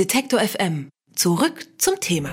[0.00, 0.88] Detektor FM.
[1.14, 2.30] Zurück zum Thema.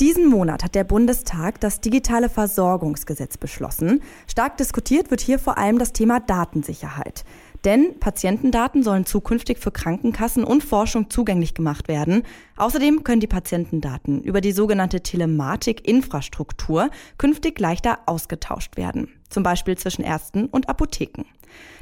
[0.00, 4.02] Diesen Monat hat der Bundestag das digitale Versorgungsgesetz beschlossen.
[4.26, 7.24] Stark diskutiert wird hier vor allem das Thema Datensicherheit.
[7.64, 12.24] Denn Patientendaten sollen zukünftig für Krankenkassen und Forschung zugänglich gemacht werden.
[12.58, 19.08] Außerdem können die Patientendaten über die sogenannte Telematik-Infrastruktur künftig leichter ausgetauscht werden.
[19.30, 21.24] Zum Beispiel zwischen Ärzten und Apotheken.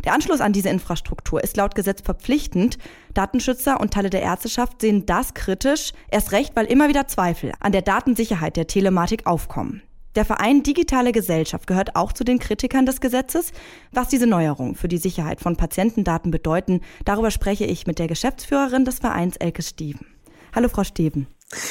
[0.04, 2.78] Der Anschluss an diese Infrastruktur ist laut Gesetz verpflichtend.
[3.14, 7.72] Datenschützer und Teile der Ärzteschaft sehen das kritisch, erst recht, weil immer wieder Zweifel an
[7.72, 9.82] der Datensicherheit der Telematik aufkommen.
[10.14, 13.52] Der Verein Digitale Gesellschaft gehört auch zu den Kritikern des Gesetzes.
[13.92, 18.84] Was diese Neuerungen für die Sicherheit von Patientendaten bedeuten, darüber spreche ich mit der Geschäftsführerin
[18.84, 20.06] des Vereins Elke Steven.
[20.54, 21.26] Hallo Frau Steven.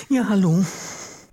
[0.09, 0.63] Ja, hallo.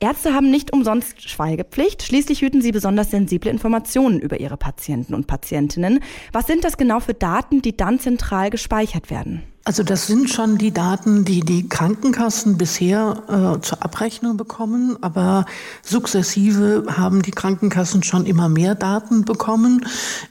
[0.01, 2.05] Ärzte haben nicht umsonst Schweigepflicht.
[2.05, 6.01] Schließlich hüten sie besonders sensible Informationen über ihre Patienten und Patientinnen.
[6.33, 9.43] Was sind das genau für Daten, die dann zentral gespeichert werden?
[9.69, 15.45] Also das sind schon die Daten, die die Krankenkassen bisher äh, zur Abrechnung bekommen, aber
[15.83, 19.85] sukzessive haben die Krankenkassen schon immer mehr Daten bekommen.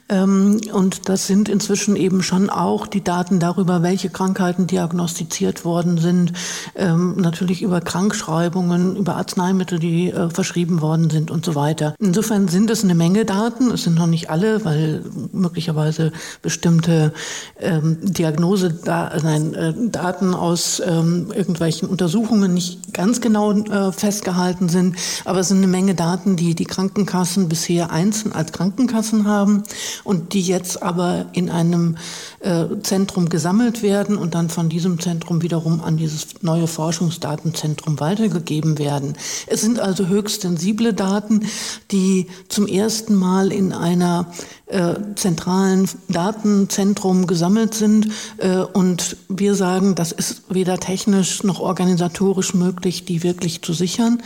[0.08, 5.98] Ähm, und das sind inzwischen eben schon auch die Daten darüber, welche Krankheiten diagnostiziert worden
[5.98, 6.32] sind,
[6.74, 11.94] ähm, natürlich über Krankschreibungen, über Arzneimittel, die äh, verschrieben worden sind und so weiter.
[12.00, 13.70] Insofern sind es eine Menge Daten.
[13.70, 16.10] Es sind noch nicht alle, weil möglicherweise
[16.42, 17.12] bestimmte
[17.60, 24.68] ähm, Diagnose da nein, äh, Daten aus ähm, irgendwelchen Untersuchungen nicht ganz genau äh, festgehalten
[24.68, 29.64] sind, aber es sind eine Menge Daten, die die Krankenkassen bisher einzeln als Krankenkassen haben
[30.04, 31.96] und die jetzt aber in einem
[32.40, 38.78] äh, Zentrum gesammelt werden und dann von diesem Zentrum wiederum an dieses neue Forschungsdatenzentrum weitergegeben
[38.78, 39.14] werden.
[39.46, 41.46] Es sind also höchst sensible Daten,
[41.90, 44.26] die zum ersten Mal in einer
[44.68, 48.08] äh, zentralen Datenzentrum gesammelt sind.
[48.38, 54.22] Äh, und wir sagen, das ist weder technisch noch organisatorisch möglich, die wirklich zu sichern.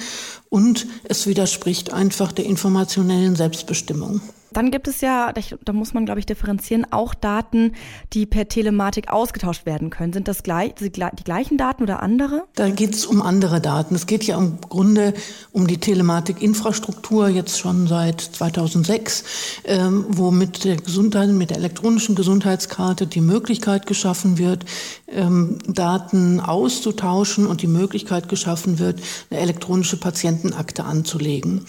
[0.49, 4.21] Und es widerspricht einfach der informationellen Selbstbestimmung.
[4.53, 7.73] Dann gibt es ja, da muss man, glaube ich, differenzieren, auch Daten,
[8.13, 10.13] die per Telematik ausgetauscht werden können.
[10.13, 12.45] Sind das gleich, die gleichen Daten oder andere?
[12.55, 13.95] Da geht es um andere Daten.
[13.95, 15.15] Es geht ja im Grunde
[15.53, 19.25] um die Telematik-Infrastruktur, jetzt schon seit 2006,
[19.65, 24.65] ähm, wo mit der Gesundheit, mit der elektronischen Gesundheitskarte die Möglichkeit geschaffen wird,
[25.09, 31.67] ähm, Daten auszutauschen und die Möglichkeit geschaffen wird, eine elektronische Patientenakte anzulegen.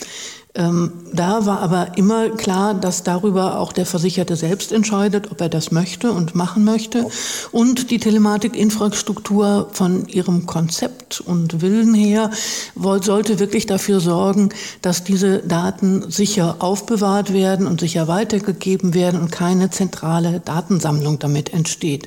[0.55, 5.49] Ähm, da war aber immer klar, dass darüber auch der Versicherte selbst entscheidet, ob er
[5.49, 7.07] das möchte und machen möchte.
[7.51, 12.29] Und die Telematikinfrastruktur von ihrem Konzept und Willen her
[12.75, 14.49] sollte wirklich dafür sorgen,
[14.83, 21.51] dass diese Daten sicher aufbewahrt werden und sicher weitergegeben werden und keine zentrale Datensammlung damit
[21.51, 22.05] entsteht.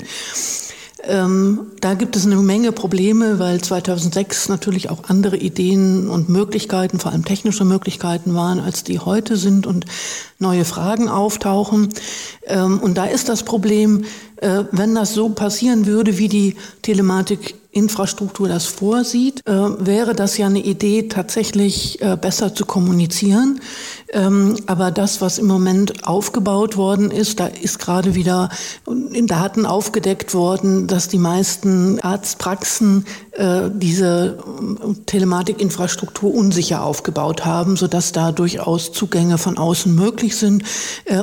[1.04, 6.98] Ähm, da gibt es eine Menge Probleme, weil 2006 natürlich auch andere Ideen und Möglichkeiten,
[6.98, 9.84] vor allem technische Möglichkeiten waren, als die heute sind und
[10.38, 11.90] neue Fragen auftauchen.
[12.46, 14.04] Ähm, und da ist das Problem,
[14.36, 20.46] äh, wenn das so passieren würde, wie die Telematikinfrastruktur das vorsieht, äh, wäre das ja
[20.46, 23.60] eine Idee, tatsächlich äh, besser zu kommunizieren.
[24.12, 28.50] Ähm, aber das, was im Moment aufgebaut worden ist, da ist gerade wieder
[29.12, 33.04] in Daten aufgedeckt worden, dass die meisten Arztpraxen
[33.74, 34.38] diese
[35.04, 40.62] Telematikinfrastruktur unsicher aufgebaut haben, sodass da durchaus Zugänge von außen möglich sind.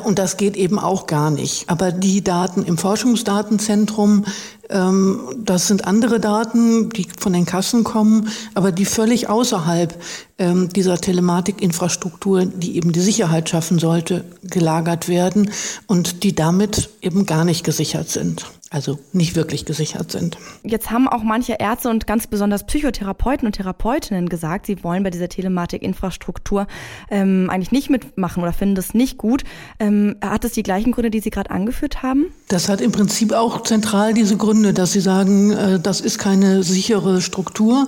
[0.04, 1.68] Und das geht eben auch gar nicht.
[1.72, 4.26] Aber die Daten im Forschungs Forschungsdatenzentrum.
[4.70, 10.00] Ähm, das sind andere Daten, die von den Kassen kommen, aber die völlig außerhalb
[10.38, 15.52] ähm, dieser Telematikinfrastruktur, die eben die Sicherheit schaffen sollte, gelagert werden
[15.88, 20.38] und die damit eben gar nicht gesichert sind also nicht wirklich gesichert sind.
[20.64, 25.12] Jetzt haben auch manche Ärzte und ganz besonders Psychotherapeuten und Therapeutinnen gesagt, sie wollen bei
[25.12, 26.66] dieser Telematikinfrastruktur
[27.12, 29.44] ähm, eigentlich nicht mitmachen oder finden das nicht gut.
[29.80, 32.26] Ähm, hat es die gleichen Gründe, die Sie gerade angeführt haben?
[32.48, 36.64] Das hat im Prinzip auch zentral diese Gründe, dass Sie sagen, äh, das ist keine
[36.64, 37.88] sichere Struktur.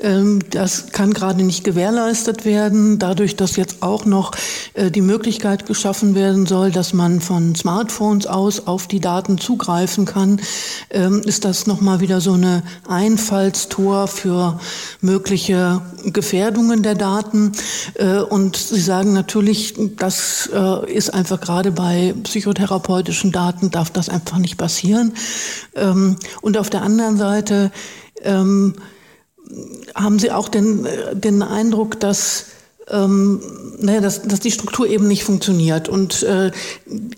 [0.00, 4.32] Ähm, das kann gerade nicht gewährleistet werden, dadurch, dass jetzt auch noch
[4.74, 10.04] äh, die Möglichkeit geschaffen werden soll, dass man von Smartphones aus auf die Daten zugreifen
[10.04, 10.40] kann kann,
[10.90, 14.58] ähm, ist das nochmal wieder so eine Einfallstor für
[15.00, 17.52] mögliche Gefährdungen der Daten.
[17.94, 24.08] Äh, und Sie sagen natürlich, das äh, ist einfach gerade bei psychotherapeutischen Daten darf das
[24.08, 25.14] einfach nicht passieren.
[25.74, 27.70] Ähm, und auf der anderen Seite
[28.22, 28.74] ähm,
[29.94, 32.46] haben Sie auch den, äh, den Eindruck, dass
[32.88, 33.40] ähm,
[33.80, 35.88] naja, dass, dass die Struktur eben nicht funktioniert.
[35.88, 36.52] Und äh,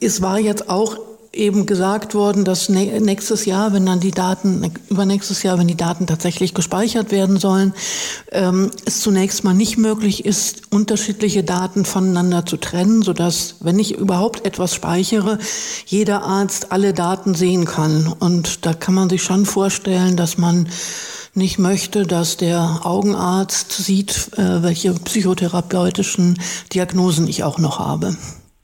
[0.00, 0.96] es war jetzt auch
[1.32, 6.06] eben gesagt worden, dass nächstes Jahr, wenn dann die Daten, übernächstes Jahr, wenn die Daten
[6.06, 7.74] tatsächlich gespeichert werden sollen,
[8.32, 13.96] ähm, es zunächst mal nicht möglich ist, unterschiedliche Daten voneinander zu trennen, sodass, wenn ich
[13.96, 15.38] überhaupt etwas speichere,
[15.86, 18.12] jeder Arzt alle Daten sehen kann.
[18.18, 20.68] Und da kann man sich schon vorstellen, dass man
[21.34, 26.38] nicht möchte, dass der Augenarzt sieht, äh, welche psychotherapeutischen
[26.72, 28.16] Diagnosen ich auch noch habe.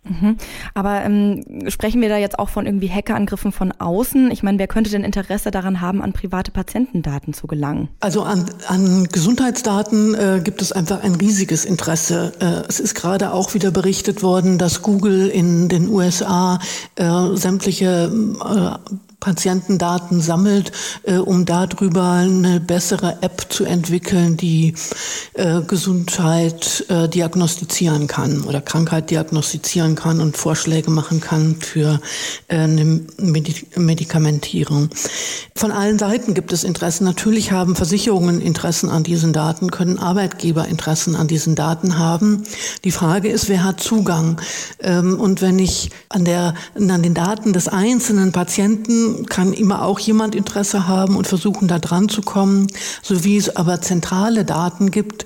[0.04, 0.36] Mhm.
[0.74, 4.30] Aber ähm, sprechen wir da jetzt auch von irgendwie Hackerangriffen von außen?
[4.30, 7.88] Ich meine, wer könnte denn Interesse daran haben, an private Patientendaten zu gelangen?
[8.00, 12.32] Also an, an Gesundheitsdaten äh, gibt es einfach ein riesiges Interesse.
[12.40, 16.58] Äh, es ist gerade auch wieder berichtet worden, dass Google in den USA
[16.96, 18.12] äh, sämtliche
[18.44, 20.70] äh, Patientendaten sammelt,
[21.04, 24.74] äh, um darüber eine bessere App zu entwickeln, die
[25.32, 32.00] äh, Gesundheit äh, diagnostizieren kann oder Krankheit diagnostizieren kann und Vorschläge machen kann für
[32.48, 34.90] äh, eine Medik Medikamentierung.
[35.56, 37.04] Von allen Seiten gibt es Interessen.
[37.04, 42.42] Natürlich haben Versicherungen Interessen an diesen Daten, können Arbeitgeber Interessen an diesen Daten haben.
[42.84, 44.40] Die Frage ist, wer hat Zugang?
[44.80, 49.98] Ähm, und wenn ich an, der, an den Daten des einzelnen Patienten kann immer auch
[49.98, 52.66] jemand Interesse haben und versuchen, da dran zu kommen,
[53.02, 55.24] so wie es aber zentrale Daten gibt,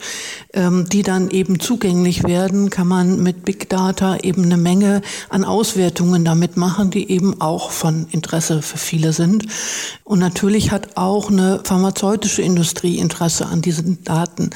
[0.54, 5.44] ähm, die dann eben zugänglich werden, kann man mit Big Data eben eine Menge an
[5.44, 9.46] Auswertungen damit machen, die eben auch von Interesse für viele sind.
[10.04, 14.50] Und natürlich hat auch eine pharmazeutische Industrie Interesse an diesen Daten.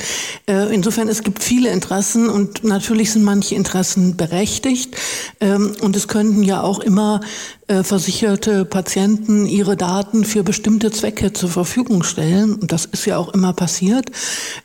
[0.47, 4.97] Äh, insofern, es gibt viele Interessen und natürlich sind manche Interessen berechtigt.
[5.41, 7.21] Ähm, und es könnten ja auch immer
[7.73, 12.55] äh, versicherte Patienten ihre Daten für bestimmte Zwecke zur Verfügung stellen.
[12.57, 14.11] Und das ist ja auch immer passiert.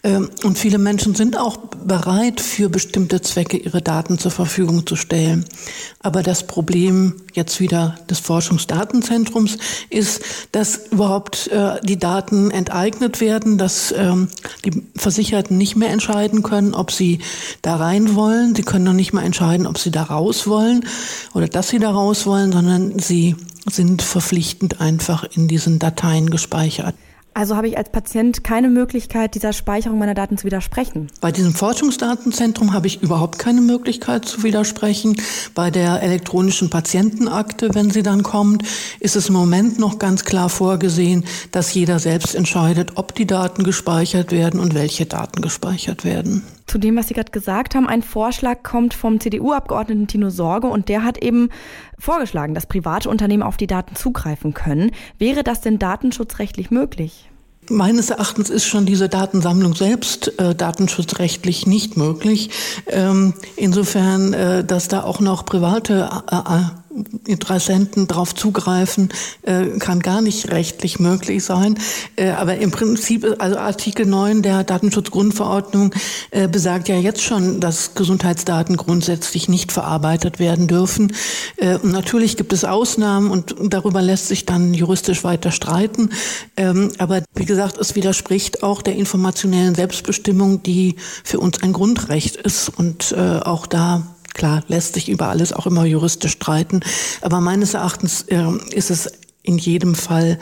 [0.04, 4.98] Ähm, und viele Menschen sind auch bereit, für bestimmte Zwecke ihre Daten zur Verfügung zu
[4.98, 5.46] stellen.
[6.02, 9.58] Aber das Problem jetzt wieder des Forschungsdatenzentrums
[9.90, 10.22] ist,
[10.52, 14.28] dass überhaupt äh, die Daten enteignet werden, dass ähm,
[14.66, 17.20] die Versicherten nicht mehr entscheiden können, ob sie
[17.62, 18.56] da rein wollen.
[18.56, 20.86] Sie können noch nicht mal entscheiden, ob sie da raus wollen
[21.34, 23.36] oder dass sie da raus wollen, sondern sie
[23.70, 26.96] sind verpflichtend einfach in diesen Dateien gespeichert.
[27.38, 31.12] Also habe ich als Patient keine Möglichkeit, dieser Speicherung meiner Daten zu widersprechen.
[31.22, 35.18] Bei diesem Forschungsdatenzentrum habe ich überhaupt keine Möglichkeit zu widersprechen.
[35.54, 38.64] Bei der elektronischen Patientenakte, wenn sie dann kommt,
[39.00, 43.64] ist es im Moment noch ganz klar vorgesehen, dass jeder selbst entscheidet, ob die Daten
[43.64, 47.88] gespeichert werden und welche Daten gespeichert werden zu dem, was Sie gerade gesagt haben.
[47.88, 51.50] Ein Vorschlag kommt vom CDU-Abgeordneten Tino Sorge und der hat eben
[51.98, 54.92] vorgeschlagen, dass private Unternehmen auf die Daten zugreifen können.
[55.18, 57.30] Wäre das denn datenschutzrechtlich möglich?
[57.70, 62.50] Meines Erachtens ist schon diese Datensammlung selbst äh, datenschutzrechtlich nicht möglich.
[62.88, 66.64] Ähm, insofern, äh, dass da auch noch private äh, äh
[67.26, 69.10] Interessenten darauf zugreifen,
[69.44, 71.78] äh, kann gar nicht rechtlich möglich sein.
[72.16, 75.94] Äh, aber im Prinzip, also Artikel 9 der Datenschutzgrundverordnung
[76.32, 81.14] äh, besagt ja jetzt schon, dass Gesundheitsdaten grundsätzlich nicht verarbeitet werden dürfen.
[81.60, 86.12] Und natürlich gibt es Ausnahmen und darüber lässt sich dann juristisch weiter streiten.
[86.56, 92.36] Ähm, aber wie gesagt, es widerspricht auch der informationellen Selbstbestimmung, die für uns ein Grundrecht
[92.36, 96.82] ist und auch da Klar, lässt sich über alles auch immer juristisch streiten,
[97.22, 99.12] aber meines Erachtens äh, ist es
[99.42, 100.38] in jedem Fall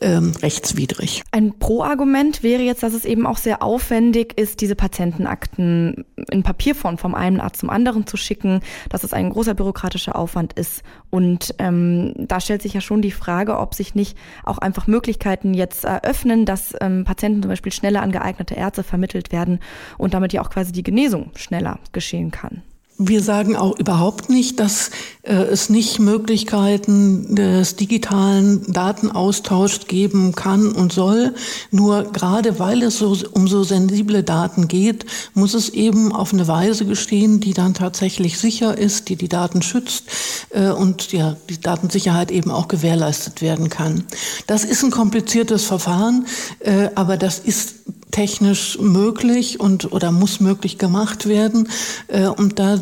[0.00, 1.22] ähm, rechtswidrig.
[1.30, 6.98] Ein Pro-Argument wäre jetzt, dass es eben auch sehr aufwendig ist, diese Patientenakten in Papierform
[6.98, 10.82] vom einen Arzt zum anderen zu schicken, dass es ein großer bürokratischer Aufwand ist.
[11.10, 15.54] Und ähm, da stellt sich ja schon die Frage, ob sich nicht auch einfach Möglichkeiten
[15.54, 19.60] jetzt eröffnen, dass ähm, Patienten zum Beispiel schneller an geeignete Ärzte vermittelt werden
[19.96, 22.62] und damit ja auch quasi die Genesung schneller geschehen kann.
[23.00, 24.90] Wir sagen auch überhaupt nicht, dass
[25.22, 31.36] äh, es nicht Möglichkeiten des digitalen Datenaustauschs geben kann und soll.
[31.70, 36.48] Nur gerade weil es so, um so sensible Daten geht, muss es eben auf eine
[36.48, 40.06] Weise geschehen, die dann tatsächlich sicher ist, die die Daten schützt
[40.50, 44.06] äh, und ja, die Datensicherheit eben auch gewährleistet werden kann.
[44.48, 46.26] Das ist ein kompliziertes Verfahren,
[46.58, 47.76] äh, aber das ist
[48.10, 51.68] technisch möglich und oder muss möglich gemacht werden.
[52.08, 52.78] Äh, und da,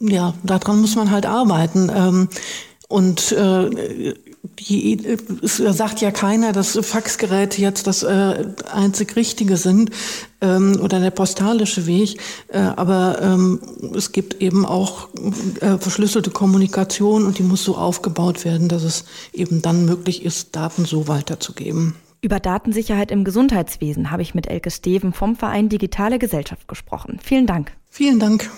[0.00, 1.90] ja, daran muss man halt arbeiten.
[1.94, 2.28] Ähm,
[2.88, 4.14] und äh,
[4.58, 9.90] die, es sagt ja keiner, dass Faxgeräte jetzt das äh, einzig Richtige sind
[10.40, 12.20] ähm, oder der postalische Weg.
[12.48, 13.60] Äh, aber ähm,
[13.96, 15.08] es gibt eben auch
[15.60, 20.54] äh, verschlüsselte Kommunikation und die muss so aufgebaut werden, dass es eben dann möglich ist,
[20.54, 21.94] Daten so weiterzugeben.
[22.24, 27.18] Über Datensicherheit im Gesundheitswesen habe ich mit Elke Steven vom Verein Digitale Gesellschaft gesprochen.
[27.22, 27.76] Vielen Dank.
[27.90, 28.48] Vielen Dank.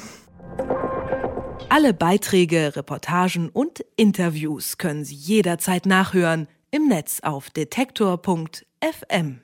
[1.69, 9.41] Alle Beiträge, Reportagen und Interviews können Sie jederzeit nachhören im Netz auf detektor.fm.